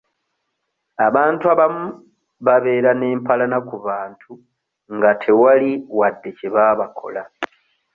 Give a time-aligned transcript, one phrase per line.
[1.07, 1.85] Abantu abamu
[2.45, 4.31] babeera n'empalana ku bantu
[4.95, 7.23] nga tewali wadde kye baabakola.